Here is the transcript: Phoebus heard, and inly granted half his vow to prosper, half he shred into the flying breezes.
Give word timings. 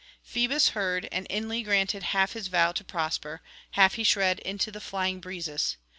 Phoebus 0.23 0.69
heard, 0.69 1.07
and 1.11 1.27
inly 1.29 1.61
granted 1.61 2.01
half 2.01 2.33
his 2.33 2.47
vow 2.47 2.71
to 2.71 2.83
prosper, 2.83 3.43
half 3.73 3.93
he 3.93 4.03
shred 4.03 4.39
into 4.39 4.71
the 4.71 4.81
flying 4.81 5.19
breezes. 5.21 5.77